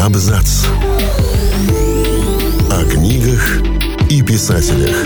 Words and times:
Абзац. 0.00 0.64
О 2.70 2.84
книгах 2.90 3.60
и 4.10 4.22
писателях. 4.22 4.96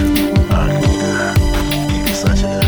О 0.48 0.68
книгах 0.68 1.36
и 1.90 2.08
писателях. 2.08 2.64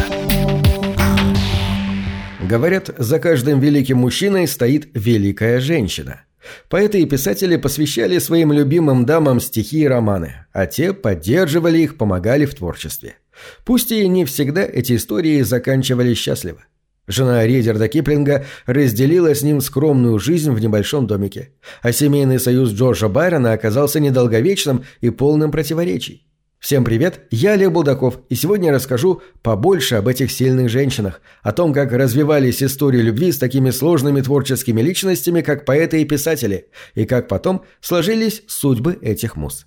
Говорят, 2.42 2.90
за 2.98 3.20
каждым 3.20 3.60
великим 3.60 3.98
мужчиной 3.98 4.48
стоит 4.48 4.88
великая 4.94 5.60
женщина. 5.60 6.22
Поэты 6.68 7.00
и 7.00 7.06
писатели 7.06 7.56
посвящали 7.56 8.18
своим 8.18 8.52
любимым 8.52 9.06
дамам 9.06 9.38
стихи 9.38 9.82
и 9.82 9.86
романы, 9.86 10.46
а 10.52 10.66
те 10.66 10.92
поддерживали 10.92 11.78
их, 11.78 11.96
помогали 11.96 12.44
в 12.44 12.56
творчестве. 12.56 13.18
Пусть 13.64 13.92
и 13.92 14.08
не 14.08 14.24
всегда 14.24 14.64
эти 14.64 14.96
истории 14.96 15.42
заканчивались 15.42 16.18
счастливо. 16.18 16.64
Жена 17.06 17.46
Ридерда 17.46 17.88
Киплинга 17.88 18.46
разделила 18.66 19.34
с 19.34 19.42
ним 19.42 19.60
скромную 19.60 20.18
жизнь 20.18 20.50
в 20.50 20.58
небольшом 20.58 21.06
домике, 21.06 21.50
а 21.82 21.92
семейный 21.92 22.40
союз 22.40 22.72
Джорджа 22.72 23.08
Байрона 23.08 23.52
оказался 23.52 24.00
недолговечным 24.00 24.84
и 25.00 25.10
полным 25.10 25.52
противоречий. 25.52 26.26
Всем 26.58 26.84
привет, 26.84 27.20
я 27.30 27.54
Лев 27.54 27.70
Булдаков, 27.70 28.18
и 28.28 28.34
сегодня 28.34 28.72
расскажу 28.72 29.22
побольше 29.42 29.96
об 29.96 30.08
этих 30.08 30.32
сильных 30.32 30.68
женщинах, 30.68 31.20
о 31.42 31.52
том, 31.52 31.72
как 31.72 31.92
развивались 31.92 32.62
истории 32.62 33.02
любви 33.02 33.30
с 33.30 33.38
такими 33.38 33.70
сложными 33.70 34.20
творческими 34.20 34.80
личностями, 34.80 35.42
как 35.42 35.64
поэты 35.64 36.02
и 36.02 36.06
писатели, 36.06 36.68
и 36.94 37.04
как 37.04 37.28
потом 37.28 37.64
сложились 37.80 38.42
судьбы 38.48 38.98
этих 39.00 39.36
муз. 39.36 39.66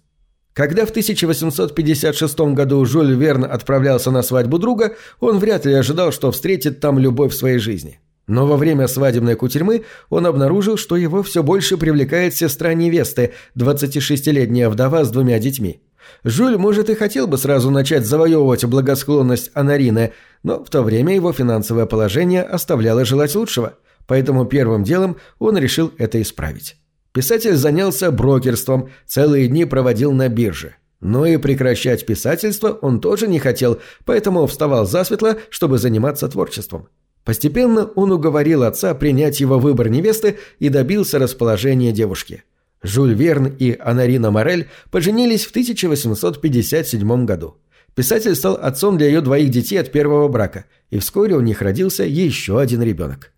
Когда 0.59 0.86
в 0.86 0.90
1856 0.90 2.38
году 2.54 2.84
Жюль 2.86 3.16
Верн 3.16 3.45
отправлялся 3.45 4.12
на 4.12 4.22
свадьбу 4.22 4.59
друга, 4.59 4.98
он 5.22 5.40
вряд 5.40 5.66
ли 5.66 5.73
ожидал, 5.73 6.12
что 6.12 6.32
встретит 6.34 6.82
там 6.82 6.99
любовь 6.99 7.32
в 7.32 7.38
своей 7.38 7.59
жизни. 7.59 8.02
Но 8.27 8.45
во 8.45 8.58
время 8.58 8.90
свадебной 8.90 9.35
кутерьмы 9.35 9.85
он 10.09 10.26
обнаружил, 10.26 10.76
что 10.76 10.98
его 10.98 11.24
все 11.24 11.43
больше 11.43 11.77
привлекает 11.77 12.35
сестра 12.35 12.74
невесты, 12.74 13.32
26-летняя 13.55 14.68
вдова 14.68 15.05
с 15.05 15.12
двумя 15.12 15.40
детьми. 15.40 15.82
Жюль, 16.26 16.57
может, 16.57 16.90
и 16.90 16.96
хотел 16.96 17.26
бы 17.26 17.37
сразу 17.37 17.71
начать 17.71 18.05
завоевывать 18.05 18.65
благосклонность 18.65 19.52
Анарины, 19.54 20.12
но 20.43 20.62
в 20.62 20.70
то 20.70 20.82
время 20.82 21.15
его 21.15 21.32
финансовое 21.32 21.85
положение 21.85 22.43
оставляло 22.43 23.05
желать 23.05 23.34
лучшего, 23.34 23.76
поэтому 24.07 24.43
первым 24.43 24.84
делом 24.84 25.15
он 25.40 25.57
решил 25.57 25.93
это 25.98 26.21
исправить. 26.21 26.76
Писатель 27.12 27.55
занялся 27.55 28.12
брокерством, 28.12 28.90
целые 29.05 29.48
дни 29.48 29.65
проводил 29.65 30.12
на 30.12 30.29
бирже. 30.29 30.76
Но 31.02 31.26
и 31.26 31.38
прекращать 31.38 32.05
писательство 32.05 32.70
он 32.82 32.99
тоже 32.99 33.27
не 33.27 33.40
хотел, 33.40 33.79
поэтому 34.05 34.46
вставал 34.48 34.85
засветло, 34.85 35.37
чтобы 35.49 35.77
заниматься 35.77 36.27
творчеством. 36.27 36.90
Постепенно 37.24 37.85
он 37.96 38.12
уговорил 38.12 38.63
отца 38.63 38.93
принять 38.93 39.40
его 39.40 39.60
выбор 39.60 39.90
невесты 39.90 40.37
и 40.60 40.70
добился 40.70 41.20
расположения 41.20 41.91
девушки. 41.91 42.43
Жюль 42.82 43.13
Верн 43.13 43.48
и 43.60 43.77
Анарина 43.80 44.32
Морель 44.32 44.70
поженились 44.90 45.46
в 45.46 45.52
1857 45.52 47.26
году. 47.26 47.57
Писатель 47.96 48.35
стал 48.35 48.55
отцом 48.55 48.98
для 48.98 49.07
ее 49.07 49.21
двоих 49.21 49.49
детей 49.49 49.77
от 49.77 49.91
первого 49.91 50.27
брака, 50.27 50.65
и 50.90 50.99
вскоре 50.99 51.35
у 51.35 51.41
них 51.41 51.62
родился 51.62 52.04
еще 52.04 52.60
один 52.60 52.82
ребенок. 52.82 53.32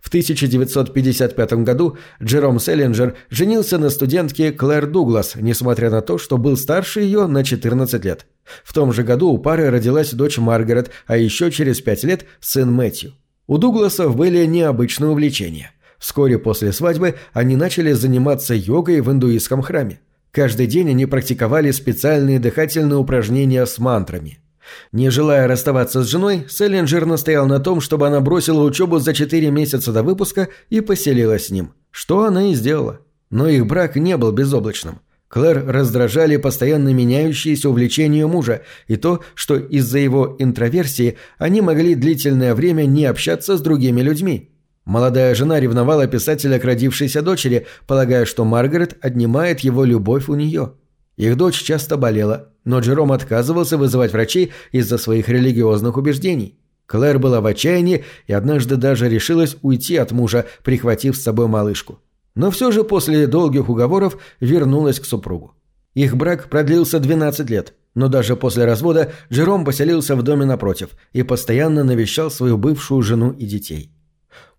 В 0.00 0.08
1955 0.08 1.52
году 1.64 1.96
Джером 2.22 2.60
Селлинджер 2.60 3.16
женился 3.30 3.78
на 3.78 3.90
студентке 3.90 4.52
Клэр 4.52 4.86
Дуглас, 4.86 5.34
несмотря 5.36 5.90
на 5.90 6.02
то, 6.02 6.18
что 6.18 6.36
был 6.36 6.56
старше 6.56 7.00
ее 7.00 7.26
на 7.26 7.42
14 7.42 8.04
лет. 8.04 8.26
В 8.64 8.72
том 8.72 8.92
же 8.92 9.02
году 9.02 9.30
у 9.30 9.38
пары 9.38 9.70
родилась 9.70 10.12
дочь 10.12 10.38
Маргарет, 10.38 10.90
а 11.06 11.16
еще 11.16 11.50
через 11.50 11.80
пять 11.80 12.04
лет 12.04 12.26
сын 12.40 12.70
Мэтью. 12.70 13.14
У 13.46 13.58
Дугласов 13.58 14.16
были 14.16 14.44
необычные 14.44 15.10
увлечения. 15.10 15.72
Вскоре 15.98 16.38
после 16.38 16.72
свадьбы 16.72 17.14
они 17.32 17.56
начали 17.56 17.92
заниматься 17.92 18.54
йогой 18.54 19.00
в 19.00 19.10
индуистском 19.10 19.62
храме. 19.62 20.00
Каждый 20.32 20.66
день 20.66 20.90
они 20.90 21.06
практиковали 21.06 21.70
специальные 21.70 22.40
дыхательные 22.40 22.98
упражнения 22.98 23.64
с 23.64 23.78
мантрами– 23.78 24.38
не 24.92 25.10
желая 25.10 25.48
расставаться 25.48 26.02
с 26.02 26.08
женой, 26.08 26.46
Селлинджер 26.48 27.06
настоял 27.06 27.46
на 27.46 27.60
том, 27.60 27.80
чтобы 27.80 28.06
она 28.06 28.20
бросила 28.20 28.62
учебу 28.62 28.98
за 28.98 29.14
четыре 29.14 29.50
месяца 29.50 29.92
до 29.92 30.02
выпуска 30.02 30.48
и 30.70 30.80
поселилась 30.80 31.46
с 31.46 31.50
ним, 31.50 31.74
что 31.90 32.24
она 32.24 32.50
и 32.50 32.54
сделала. 32.54 33.00
Но 33.30 33.48
их 33.48 33.66
брак 33.66 33.96
не 33.96 34.16
был 34.16 34.32
безоблачным. 34.32 35.00
Клэр 35.28 35.66
раздражали 35.66 36.36
постоянно 36.36 36.94
меняющиеся 36.94 37.68
увлечения 37.68 38.26
мужа 38.26 38.62
и 38.86 38.94
то, 38.94 39.20
что 39.34 39.56
из-за 39.56 39.98
его 39.98 40.36
интроверсии 40.38 41.16
они 41.38 41.60
могли 41.60 41.96
длительное 41.96 42.54
время 42.54 42.84
не 42.84 43.04
общаться 43.06 43.56
с 43.56 43.60
другими 43.60 44.00
людьми. 44.00 44.50
Молодая 44.84 45.34
жена 45.34 45.58
ревновала 45.58 46.06
писателя 46.06 46.60
к 46.60 46.64
родившейся 46.64 47.20
дочери, 47.22 47.66
полагая, 47.88 48.26
что 48.26 48.44
Маргарет 48.44 48.96
отнимает 49.00 49.60
его 49.60 49.82
любовь 49.84 50.28
у 50.28 50.34
нее. 50.34 50.74
Их 51.16 51.36
дочь 51.36 51.62
часто 51.62 51.96
болела, 51.96 52.53
но 52.64 52.80
Джером 52.80 53.12
отказывался 53.12 53.76
вызывать 53.76 54.12
врачей 54.12 54.52
из-за 54.72 54.98
своих 54.98 55.28
религиозных 55.28 55.96
убеждений. 55.96 56.58
Клэр 56.86 57.18
была 57.18 57.40
в 57.40 57.46
отчаянии 57.46 58.04
и 58.26 58.32
однажды 58.32 58.76
даже 58.76 59.08
решилась 59.08 59.56
уйти 59.62 59.96
от 59.96 60.12
мужа, 60.12 60.46
прихватив 60.62 61.16
с 61.16 61.22
собой 61.22 61.46
малышку. 61.48 62.00
Но 62.34 62.50
все 62.50 62.70
же 62.72 62.84
после 62.84 63.26
долгих 63.26 63.68
уговоров 63.68 64.18
вернулась 64.40 65.00
к 65.00 65.04
супругу. 65.04 65.54
Их 65.94 66.16
брак 66.16 66.50
продлился 66.50 66.98
12 66.98 67.48
лет, 67.48 67.74
но 67.94 68.08
даже 68.08 68.36
после 68.36 68.64
развода 68.64 69.12
Джером 69.32 69.64
поселился 69.64 70.16
в 70.16 70.22
доме 70.22 70.44
напротив 70.44 70.90
и 71.12 71.22
постоянно 71.22 71.84
навещал 71.84 72.30
свою 72.30 72.58
бывшую 72.58 73.02
жену 73.02 73.30
и 73.30 73.46
детей. 73.46 73.92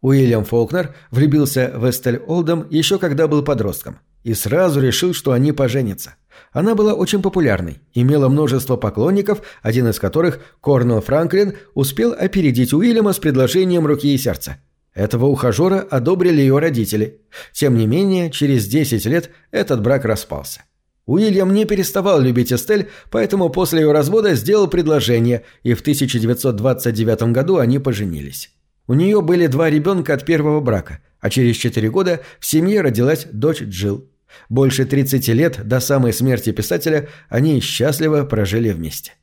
Уильям 0.02 0.46
Фолкнер 0.46 0.96
влюбился 1.12 1.74
в 1.76 1.90
Эстель 1.90 2.22
Олдом 2.28 2.68
еще 2.70 2.98
когда 2.98 3.28
был 3.28 3.44
подростком 3.44 4.00
и 4.26 4.34
сразу 4.34 4.82
решил, 4.82 5.14
что 5.14 5.32
они 5.32 5.54
поженятся– 5.54 6.16
она 6.52 6.74
была 6.74 6.94
очень 6.94 7.22
популярной, 7.22 7.80
имела 7.94 8.30
множество 8.30 8.78
поклонников, 8.78 9.42
один 9.62 9.90
из 9.90 10.00
которых, 10.00 10.40
Корнел 10.62 11.02
Франклин, 11.02 11.56
успел 11.74 12.16
опередить 12.18 12.74
Уильяма 12.74 13.12
с 13.12 13.20
предложением 13.20 13.86
руки 13.86 14.14
и 14.14 14.18
сердца. 14.18 14.58
Этого 14.94 15.26
ухажера 15.26 15.80
одобрили 15.80 16.40
ее 16.40 16.58
родители. 16.58 17.20
Тем 17.52 17.76
не 17.76 17.86
менее, 17.86 18.32
через 18.32 18.68
10 18.68 19.06
лет 19.06 19.32
этот 19.52 19.82
брак 19.82 20.06
распался. 20.06 20.62
Уильям 21.06 21.54
не 21.54 21.66
переставал 21.66 22.22
любить 22.22 22.54
Эстель, 22.54 22.90
поэтому 23.12 23.50
после 23.50 23.82
ее 23.82 23.92
развода 23.92 24.34
сделал 24.34 24.68
предложение, 24.68 25.44
и 25.62 25.74
в 25.74 25.82
1929 25.82 27.34
году 27.34 27.58
они 27.58 27.80
поженились. 27.80 28.52
У 28.88 28.94
нее 28.94 29.22
были 29.22 29.48
два 29.48 29.70
ребенка 29.70 30.14
от 30.14 30.26
первого 30.26 30.62
брака, 30.62 31.00
а 31.20 31.30
через 31.30 31.58
4 31.58 31.90
года 31.90 32.22
в 32.40 32.46
семье 32.46 32.80
родилась 32.80 33.28
дочь 33.32 33.62
Джилл. 33.62 34.08
Больше 34.50 34.86
30 34.86 35.28
лет 35.30 35.68
до 35.68 35.80
самой 35.80 36.14
смерти 36.14 36.52
писателя 36.52 37.10
они 37.30 37.60
счастливо 37.60 38.24
прожили 38.24 38.72
вместе. 38.72 39.14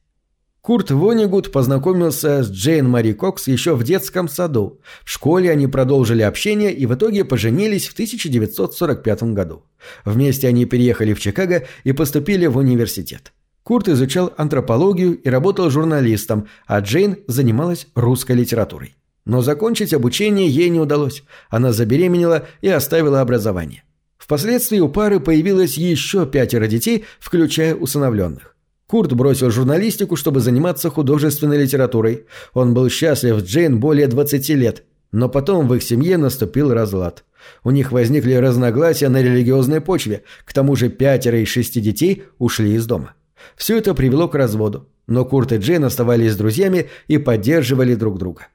Курт 0.62 0.92
Вонигут 0.92 1.50
познакомился 1.50 2.44
с 2.44 2.48
Джейн 2.48 2.88
Мари 2.88 3.14
Кокс 3.14 3.48
еще 3.48 3.74
в 3.74 3.82
детском 3.82 4.28
саду. 4.28 4.80
В 5.04 5.10
школе 5.10 5.50
они 5.50 5.66
продолжили 5.66 6.22
общение 6.22 6.72
и 6.72 6.86
в 6.86 6.94
итоге 6.94 7.24
поженились 7.24 7.88
в 7.88 7.94
1945 7.94 9.22
году. 9.34 9.64
Вместе 10.04 10.46
они 10.46 10.64
переехали 10.64 11.14
в 11.14 11.20
Чикаго 11.20 11.64
и 11.82 11.90
поступили 11.90 12.46
в 12.46 12.58
университет. 12.58 13.32
Курт 13.64 13.88
изучал 13.88 14.32
антропологию 14.36 15.18
и 15.18 15.28
работал 15.28 15.68
журналистом, 15.68 16.46
а 16.66 16.78
Джейн 16.78 17.18
занималась 17.26 17.88
русской 17.96 18.36
литературой. 18.36 18.94
Но 19.24 19.42
закончить 19.42 19.92
обучение 19.92 20.48
ей 20.48 20.68
не 20.68 20.78
удалось. 20.78 21.24
Она 21.50 21.72
забеременела 21.72 22.46
и 22.60 22.68
оставила 22.68 23.20
образование. 23.20 23.82
Впоследствии 24.22 24.78
у 24.78 24.88
пары 24.88 25.18
появилось 25.18 25.76
еще 25.76 26.26
пятеро 26.26 26.68
детей, 26.68 27.04
включая 27.18 27.74
усыновленных. 27.74 28.54
Курт 28.86 29.12
бросил 29.14 29.50
журналистику, 29.50 30.14
чтобы 30.14 30.38
заниматься 30.38 30.90
художественной 30.90 31.60
литературой. 31.60 32.26
Он 32.54 32.72
был 32.72 32.88
счастлив 32.88 33.40
с 33.40 33.42
Джейн 33.42 33.80
более 33.80 34.06
20 34.06 34.48
лет, 34.50 34.84
но 35.10 35.28
потом 35.28 35.66
в 35.66 35.74
их 35.74 35.82
семье 35.82 36.18
наступил 36.18 36.72
разлад. 36.72 37.24
У 37.64 37.72
них 37.72 37.90
возникли 37.90 38.34
разногласия 38.34 39.08
на 39.08 39.20
религиозной 39.20 39.80
почве, 39.80 40.22
к 40.44 40.52
тому 40.52 40.76
же 40.76 40.88
пятеро 40.88 41.40
из 41.40 41.48
шести 41.48 41.80
детей 41.80 42.22
ушли 42.38 42.74
из 42.74 42.86
дома. 42.86 43.14
Все 43.56 43.76
это 43.76 43.92
привело 43.92 44.28
к 44.28 44.36
разводу, 44.36 44.88
но 45.08 45.24
Курт 45.24 45.50
и 45.50 45.56
Джейн 45.56 45.82
оставались 45.82 46.36
друзьями 46.36 46.90
и 47.08 47.18
поддерживали 47.18 47.96
друг 47.96 48.18
друга. 48.18 48.46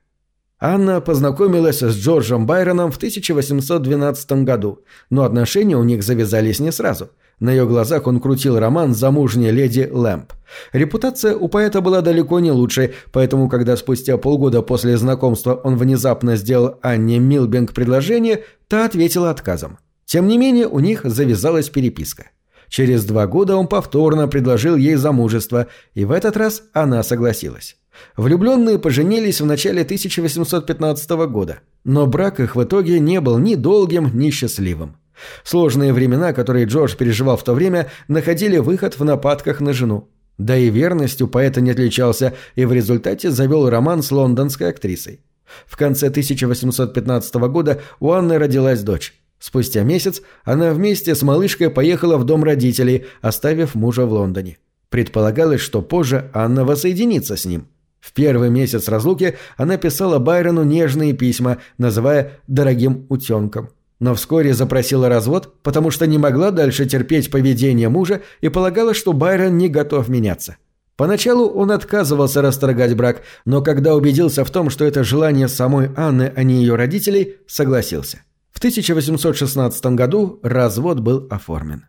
Анна 0.60 1.02
познакомилась 1.02 1.84
с 1.84 1.96
Джорджем 1.96 2.48
Байроном 2.48 2.92
в 2.92 2.98
1812 2.98 4.44
году, 4.44 4.80
но 5.12 5.24
отношения 5.24 5.78
у 5.78 5.84
них 5.84 6.02
завязались 6.02 6.60
не 6.60 6.72
сразу. 6.72 7.12
На 7.40 7.52
ее 7.52 7.68
глазах 7.68 8.08
он 8.08 8.20
крутил 8.20 8.58
роман 8.58 8.96
с 8.96 8.98
замужней 8.98 9.52
леди 9.52 9.88
Лэмп. 9.92 10.34
Репутация 10.74 11.36
у 11.36 11.48
поэта 11.48 11.82
была 11.82 12.02
далеко 12.02 12.40
не 12.40 12.52
лучшей, 12.52 12.96
поэтому 13.12 13.50
когда 13.50 13.78
спустя 13.78 14.18
полгода 14.18 14.64
после 14.64 14.98
знакомства 14.98 15.54
он 15.54 15.78
внезапно 15.78 16.36
сделал 16.36 16.80
Анне 16.82 17.20
Милбинг 17.20 17.74
предложение, 17.74 18.44
та 18.68 18.86
ответила 18.86 19.30
отказом. 19.30 19.78
Тем 20.06 20.26
не 20.26 20.40
менее, 20.40 20.68
у 20.68 20.80
них 20.80 21.02
завязалась 21.04 21.70
переписка. 21.70 22.32
Через 22.68 23.06
два 23.06 23.28
года 23.28 23.56
он 23.56 23.68
повторно 23.68 24.28
предложил 24.28 24.76
ей 24.76 24.96
замужество, 24.96 25.68
и 25.94 26.04
в 26.04 26.12
этот 26.12 26.36
раз 26.36 26.64
она 26.74 27.04
согласилась. 27.04 27.78
Влюбленные 28.16 28.80
поженились 28.80 29.42
в 29.42 29.46
начале 29.46 29.82
1815 29.84 31.10
года, 31.30 31.60
но 31.84 32.06
брак 32.06 32.40
их 32.40 32.56
в 32.56 32.64
итоге 32.64 33.00
не 33.00 33.22
был 33.22 33.38
ни 33.38 33.56
долгим, 33.56 34.12
ни 34.18 34.30
счастливым. 34.32 34.98
Сложные 35.44 35.94
времена, 35.94 36.34
которые 36.34 36.66
Джордж 36.66 36.96
переживал 36.96 37.38
в 37.38 37.44
то 37.44 37.54
время, 37.54 37.90
находили 38.08 38.58
выход 38.58 39.00
в 39.00 39.04
нападках 39.04 39.62
на 39.62 39.74
жену. 39.74 40.10
Да 40.38 40.56
и 40.56 40.70
верностью 40.70 41.28
поэта 41.28 41.62
не 41.62 41.72
отличался 41.72 42.34
и 42.56 42.66
в 42.66 42.74
результате 42.74 43.32
завел 43.32 43.70
роман 43.70 44.04
с 44.04 44.12
лондонской 44.12 44.70
актрисой. 44.70 45.22
В 45.66 45.78
конце 45.78 46.08
1815 46.08 47.36
года 47.50 47.82
у 48.00 48.12
Анны 48.12 48.38
родилась 48.38 48.82
дочь. 48.82 49.14
Спустя 49.40 49.84
месяц 49.84 50.22
она 50.44 50.74
вместе 50.74 51.16
с 51.16 51.22
малышкой 51.22 51.70
поехала 51.70 52.18
в 52.18 52.26
дом 52.26 52.44
родителей, 52.44 53.06
оставив 53.22 53.76
мужа 53.76 54.06
в 54.06 54.12
Лондоне. 54.12 54.58
Предполагалось, 54.90 55.62
что 55.62 55.82
позже 55.82 56.30
Анна 56.34 56.66
воссоединится 56.66 57.36
с 57.36 57.46
ним. 57.46 57.68
В 58.00 58.14
первый 58.14 58.50
месяц 58.50 58.88
разлуки 58.88 59.38
она 59.58 59.78
писала 59.78 60.20
Байрону 60.20 60.64
нежные 60.64 61.14
письма, 61.14 61.58
называя 61.78 62.40
«дорогим 62.48 63.06
утенком». 63.10 63.70
Но 64.00 64.14
вскоре 64.14 64.54
запросила 64.54 65.10
развод, 65.10 65.56
потому 65.64 65.90
что 65.90 66.06
не 66.06 66.18
могла 66.18 66.52
дальше 66.52 66.86
терпеть 66.86 67.32
поведение 67.32 67.90
мужа 67.90 68.22
и 68.42 68.50
полагала, 68.50 68.94
что 68.94 69.14
Байрон 69.14 69.58
не 69.58 69.70
готов 69.70 70.08
меняться. 70.08 70.58
Поначалу 70.96 71.48
он 71.48 71.72
отказывался 71.72 72.42
расторгать 72.42 72.96
брак, 72.96 73.22
но 73.46 73.62
когда 73.62 73.96
убедился 73.96 74.44
в 74.44 74.52
том, 74.52 74.70
что 74.70 74.86
это 74.86 75.04
желание 75.04 75.48
самой 75.48 75.92
Анны, 75.96 76.32
а 76.36 76.44
не 76.44 76.56
ее 76.56 76.76
родителей, 76.76 77.38
согласился. 77.48 78.22
В 78.52 78.58
1816 78.58 79.86
году 79.88 80.40
развод 80.42 81.00
был 81.00 81.28
оформлен. 81.30 81.86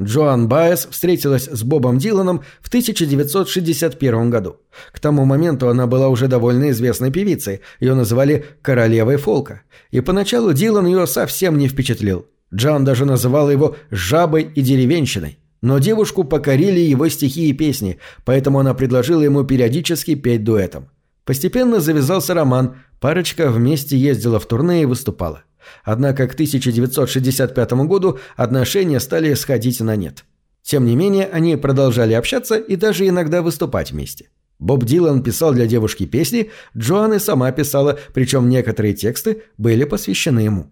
Джоан 0.00 0.48
Байес 0.48 0.88
встретилась 0.90 1.44
с 1.44 1.62
Бобом 1.62 1.98
Диланом 1.98 2.42
в 2.60 2.68
1961 2.68 4.28
году. 4.28 4.56
К 4.92 4.98
тому 4.98 5.24
моменту 5.24 5.68
она 5.68 5.86
была 5.86 6.08
уже 6.08 6.26
довольно 6.26 6.70
известной 6.70 7.12
певицей, 7.12 7.60
ее 7.78 7.94
называли 7.94 8.44
«королевой 8.60 9.16
фолка». 9.16 9.62
И 9.92 10.00
поначалу 10.00 10.52
Дилан 10.52 10.86
ее 10.86 11.06
совсем 11.06 11.58
не 11.58 11.68
впечатлил. 11.68 12.26
Джоан 12.52 12.84
даже 12.84 13.04
называла 13.04 13.50
его 13.50 13.76
«жабой 13.90 14.42
и 14.42 14.62
деревенщиной». 14.62 15.38
Но 15.62 15.78
девушку 15.78 16.24
покорили 16.24 16.80
его 16.80 17.08
стихи 17.08 17.48
и 17.48 17.54
песни, 17.54 17.98
поэтому 18.24 18.58
она 18.58 18.74
предложила 18.74 19.22
ему 19.22 19.44
периодически 19.44 20.14
петь 20.14 20.44
дуэтом. 20.44 20.90
Постепенно 21.24 21.80
завязался 21.80 22.34
роман, 22.34 22.76
парочка 23.00 23.48
вместе 23.48 23.96
ездила 23.96 24.38
в 24.38 24.46
турне 24.46 24.82
и 24.82 24.86
выступала. 24.86 25.44
Однако 25.84 26.26
к 26.26 26.34
1965 26.34 27.72
году 27.86 28.18
отношения 28.36 29.00
стали 29.00 29.34
сходить 29.34 29.80
на 29.80 29.96
нет. 29.96 30.24
Тем 30.62 30.86
не 30.86 30.96
менее, 30.96 31.28
они 31.30 31.56
продолжали 31.56 32.14
общаться 32.14 32.56
и 32.56 32.76
даже 32.76 33.06
иногда 33.06 33.42
выступать 33.42 33.92
вместе. 33.92 34.30
Боб 34.58 34.84
Дилан 34.84 35.22
писал 35.22 35.52
для 35.52 35.66
девушки 35.66 36.06
песни, 36.06 36.50
Джоан 36.76 37.12
и 37.12 37.18
сама 37.18 37.52
писала, 37.52 37.98
причем 38.14 38.48
некоторые 38.48 38.94
тексты 38.94 39.42
были 39.58 39.84
посвящены 39.84 40.40
ему. 40.40 40.70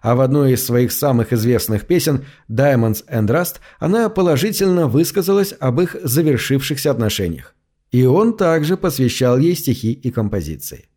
А 0.00 0.14
в 0.14 0.20
одной 0.20 0.52
из 0.52 0.64
своих 0.64 0.92
самых 0.92 1.32
известных 1.32 1.86
песен 1.86 2.24
«Diamonds 2.48 3.04
and 3.06 3.26
Rust» 3.26 3.56
она 3.78 4.08
положительно 4.08 4.86
высказалась 4.86 5.54
об 5.58 5.80
их 5.80 5.96
завершившихся 6.02 6.90
отношениях. 6.90 7.54
И 7.90 8.04
он 8.04 8.36
также 8.36 8.76
посвящал 8.76 9.38
ей 9.38 9.54
стихи 9.54 9.92
и 9.92 10.10
композиции. 10.10 10.88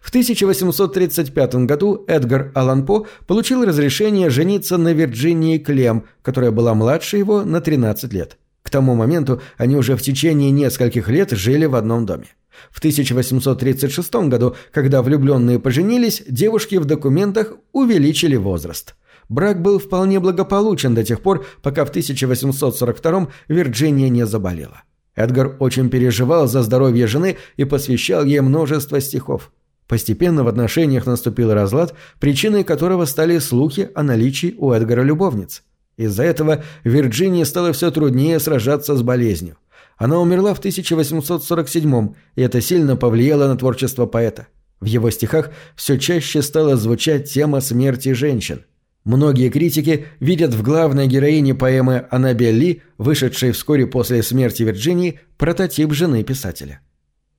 В 0.00 0.08
1835 0.10 1.66
году 1.66 2.04
Эдгар 2.06 2.52
Аллан 2.54 2.86
По 2.86 3.06
получил 3.26 3.64
разрешение 3.64 4.30
жениться 4.30 4.76
на 4.76 4.92
Вирджинии 4.92 5.58
Клем, 5.58 6.04
которая 6.22 6.50
была 6.50 6.74
младше 6.74 7.16
его 7.16 7.42
на 7.44 7.60
13 7.60 8.12
лет. 8.12 8.38
К 8.62 8.70
тому 8.70 8.94
моменту 8.94 9.40
они 9.56 9.76
уже 9.76 9.96
в 9.96 10.02
течение 10.02 10.50
нескольких 10.50 11.08
лет 11.08 11.30
жили 11.30 11.66
в 11.66 11.74
одном 11.74 12.06
доме. 12.06 12.26
В 12.70 12.78
1836 12.78 14.14
году, 14.28 14.56
когда 14.72 15.02
влюбленные 15.02 15.58
поженились, 15.58 16.22
девушки 16.28 16.76
в 16.76 16.84
документах 16.84 17.52
увеличили 17.72 18.36
возраст. 18.36 18.94
Брак 19.28 19.60
был 19.60 19.78
вполне 19.78 20.20
благополучен 20.20 20.94
до 20.94 21.04
тех 21.04 21.20
пор, 21.20 21.44
пока 21.62 21.84
в 21.84 21.90
1842 21.90 23.28
Вирджиния 23.48 24.08
не 24.08 24.26
заболела. 24.26 24.82
Эдгар 25.16 25.56
очень 25.58 25.88
переживал 25.88 26.46
за 26.46 26.62
здоровье 26.62 27.06
жены 27.06 27.38
и 27.56 27.64
посвящал 27.64 28.24
ей 28.24 28.40
множество 28.40 29.00
стихов. 29.00 29.50
Постепенно 29.88 30.44
в 30.44 30.48
отношениях 30.48 31.06
наступил 31.06 31.52
разлад, 31.52 31.94
причиной 32.20 32.64
которого 32.64 33.04
стали 33.06 33.38
слухи 33.38 33.90
о 33.94 34.02
наличии 34.02 34.54
у 34.58 34.72
Эдгара 34.72 35.02
любовниц. 35.02 35.62
Из-за 35.96 36.24
этого 36.24 36.62
Вирджинии 36.84 37.44
стало 37.44 37.72
все 37.72 37.90
труднее 37.90 38.38
сражаться 38.38 38.94
с 38.94 39.02
болезнью. 39.02 39.56
Она 39.96 40.20
умерла 40.20 40.52
в 40.52 40.58
1847 40.58 42.12
и 42.34 42.42
это 42.42 42.60
сильно 42.60 42.96
повлияло 42.96 43.48
на 43.48 43.56
творчество 43.56 44.04
поэта. 44.04 44.48
В 44.80 44.84
его 44.84 45.08
стихах 45.10 45.50
все 45.74 45.98
чаще 45.98 46.42
стала 46.42 46.76
звучать 46.76 47.32
тема 47.32 47.60
смерти 47.60 48.12
женщин. 48.12 48.66
Многие 49.06 49.50
критики 49.50 50.06
видят 50.18 50.52
в 50.52 50.62
главной 50.62 51.06
героине 51.06 51.54
поэмы 51.54 52.08
Аннабель 52.10 52.56
Ли, 52.56 52.82
вышедшей 52.98 53.52
вскоре 53.52 53.86
после 53.86 54.20
смерти 54.20 54.64
Вирджинии, 54.64 55.20
прототип 55.38 55.92
жены 55.92 56.24
писателя. 56.24 56.80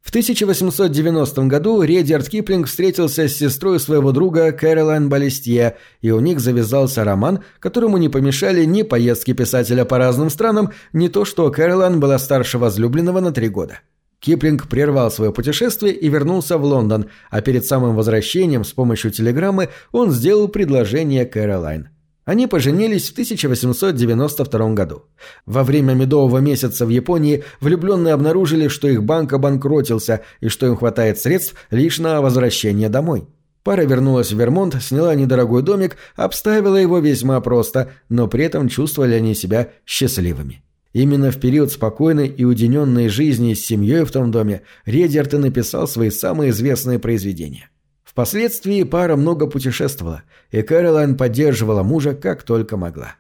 В 0.02 0.08
1890 0.08 1.44
году 1.48 1.82
Редиард 1.82 2.30
Киплинг 2.30 2.68
встретился 2.68 3.28
с 3.28 3.36
сестрой 3.36 3.82
своего 3.82 4.14
друга 4.14 4.54
Кэролайн 4.54 5.10
Балестье, 5.10 5.76
и 6.00 6.10
у 6.10 6.22
них 6.22 6.40
завязался 6.40 7.04
роман, 7.04 7.44
которому 7.60 7.98
не 7.98 8.08
помешали 8.08 8.64
ни 8.64 8.84
поездки 8.84 9.34
писателя 9.34 9.84
по 9.84 9.98
разным 9.98 10.30
странам, 10.30 10.72
ни 10.94 11.10
то, 11.10 11.26
что 11.26 11.52
Кэролайн 11.52 12.00
была 12.00 12.18
старше 12.18 12.58
возлюбленного 12.60 13.20
на 13.20 13.34
три 13.34 13.50
года. 13.50 13.82
Киплинг 14.20 14.68
прервал 14.68 15.12
свое 15.12 15.32
путешествие 15.32 15.94
и 15.94 16.10
вернулся 16.10 16.58
в 16.58 16.64
Лондон, 16.64 17.10
а 17.30 17.42
перед 17.42 17.66
самым 17.66 17.96
возвращением 17.96 18.64
с 18.64 18.72
помощью 18.72 19.12
телеграммы 19.12 19.70
он 19.92 20.12
сделал 20.12 20.48
предложение 20.48 21.26
Кэролайн. 21.26 21.90
Они 22.26 22.46
поженились 22.46 23.08
в 23.08 23.14
1892 23.14 24.74
году. 24.74 25.06
Во 25.46 25.64
время 25.64 25.94
медового 25.94 26.40
месяца 26.40 26.86
в 26.86 26.90
Японии 26.90 27.46
влюбленные 27.62 28.14
обнаружили, 28.14 28.68
что 28.68 28.90
их 28.90 29.02
банк 29.02 29.32
обанкротился 29.32 30.22
и 30.42 30.50
что 30.50 30.66
им 30.66 30.76
хватает 30.76 31.20
средств 31.20 31.56
лишь 31.72 32.00
на 32.00 32.22
возвращение 32.22 32.90
домой. 32.90 33.30
Пара 33.64 33.84
вернулась 33.84 34.34
в 34.34 34.40
Вермонт, 34.40 34.76
сняла 34.82 35.16
недорогой 35.16 35.62
домик, 35.62 35.96
обставила 36.18 36.76
его 36.76 37.00
весьма 37.00 37.40
просто, 37.40 37.92
но 38.10 38.28
при 38.28 38.44
этом 38.44 38.68
чувствовали 38.68 39.14
они 39.14 39.34
себя 39.34 39.70
счастливыми. 39.86 40.64
Именно 40.98 41.30
в 41.30 41.40
период 41.40 41.72
спокойной 41.72 42.28
и 42.28 42.44
уединенной 42.44 43.08
жизни 43.08 43.54
с 43.54 43.64
семьей 43.64 44.04
в 44.04 44.12
том 44.12 44.32
доме 44.32 44.64
Редерт 44.86 45.34
написал 45.34 45.88
свои 45.88 46.10
самые 46.10 46.50
известные 46.50 46.98
произведения– 46.98 47.70
Впоследствии 48.18 48.82
пара 48.82 49.16
много 49.16 49.46
путешествовала, 49.46 50.24
и 50.50 50.64
Кэролайн 50.64 51.16
поддерживала 51.16 51.84
мужа 51.84 52.16
как 52.16 52.42
только 52.42 52.76
могла. 52.76 53.14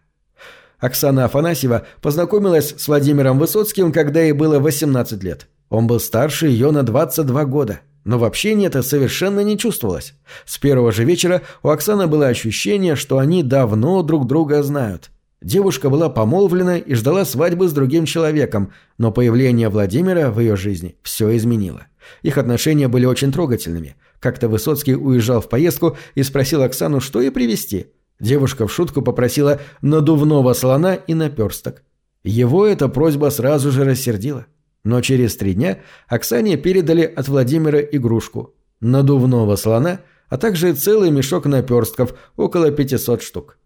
Оксана 0.80 1.26
Афанасьева 1.26 1.86
познакомилась 2.02 2.74
с 2.76 2.88
Владимиром 2.88 3.38
Высоцким, 3.38 3.92
когда 3.92 4.22
ей 4.22 4.32
было 4.32 4.58
18 4.58 5.22
лет. 5.22 5.50
Он 5.70 5.86
был 5.86 6.00
старше 6.00 6.48
ее 6.48 6.72
на 6.72 6.82
22 6.82 7.46
года, 7.46 7.82
но 8.06 8.18
в 8.18 8.24
общении 8.24 8.66
это 8.66 8.82
совершенно 8.82 9.42
не 9.42 9.56
чувствовалось. 9.56 10.16
С 10.46 10.58
первого 10.58 10.92
же 10.92 11.04
вечера 11.04 11.44
у 11.62 11.70
Оксаны 11.70 12.08
было 12.08 12.26
ощущение, 12.26 12.96
что 12.96 13.20
они 13.20 13.44
давно 13.44 14.02
друг 14.02 14.26
друга 14.26 14.64
знают. 14.64 15.12
Девушка 15.42 15.90
была 15.90 16.10
помолвлена 16.10 16.78
и 16.78 16.94
ждала 16.96 17.24
свадьбы 17.26 17.68
с 17.68 17.74
другим 17.74 18.06
человеком, 18.06 18.74
но 18.98 19.12
появление 19.12 19.70
Владимира 19.70 20.32
в 20.32 20.40
ее 20.40 20.56
жизни 20.56 20.98
все 21.04 21.36
изменило. 21.38 21.88
Их 22.22 22.38
отношения 22.38 22.88
были 22.88 23.06
очень 23.06 23.32
трогательными– 23.32 23.96
как-то 24.20 24.50
Высоцкий 24.50 24.96
уезжал 24.96 25.42
в 25.42 25.50
поездку 25.50 25.98
и 26.16 26.24
спросил 26.24 26.64
Оксану, 26.64 27.00
что 27.00 27.22
ей 27.22 27.32
привезти. 27.32 27.88
Девушка 28.20 28.68
в 28.68 28.74
шутку 28.74 29.02
попросила 29.02 29.60
надувного 29.82 30.54
слона 30.54 30.96
и 30.96 31.14
наперсток. 31.14 31.84
Его 32.24 32.66
эта 32.66 32.88
просьба 32.88 33.30
сразу 33.30 33.72
же 33.72 33.84
рассердила. 33.84 34.48
Но 34.84 35.02
через 35.02 35.36
три 35.36 35.54
дня 35.54 35.80
Оксане 36.08 36.58
передали 36.58 37.04
от 37.04 37.28
Владимира 37.28 37.80
игрушку– 37.80 38.56
надувного 38.80 39.56
слона, 39.56 40.02
а 40.30 40.38
также 40.38 40.74
целый 40.74 41.12
мешок 41.12 41.46
наперстков, 41.46 42.18
около 42.36 42.72
500 42.72 43.22
штук. 43.22 43.58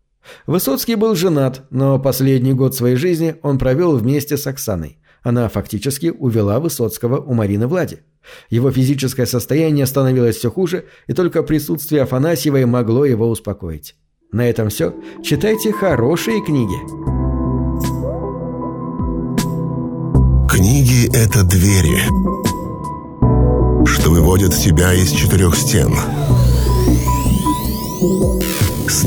Высоцкий 0.48 0.96
был 0.96 1.16
женат, 1.16 1.64
но 1.70 2.00
последний 2.00 2.54
год 2.54 2.76
своей 2.76 2.96
жизни 2.96 3.36
он 3.42 3.58
провел 3.58 3.98
вместе 3.98 4.38
с 4.38 4.48
Оксаной. 4.48 4.98
Она 5.24 5.50
фактически 5.50 6.08
увела 6.08 6.60
Высоцкого 6.60 7.20
у 7.20 7.34
Марины 7.34 7.68
Влади. 7.68 8.00
Его 8.50 8.72
физическое 8.72 9.26
состояние 9.26 9.86
становилось 9.86 10.38
все 10.38 10.52
хуже, 10.52 10.86
и 11.08 11.14
только 11.14 11.44
присутствие 11.44 12.04
Афанасьевой 12.04 12.66
могло 12.66 13.06
его 13.06 13.30
успокоить. 13.30 13.96
На 14.32 14.50
этом 14.50 14.70
все. 14.70 14.94
Читайте 15.24 15.72
хорошие 15.74 16.44
книги. 16.44 16.78
Книги— 20.50 21.10
это 21.14 21.44
двери, 21.44 22.02
что 23.86 24.12
выводят 24.12 24.54
тебя 24.54 24.94
из 24.94 25.12
четырех 25.12 25.56
стен. 25.56 25.92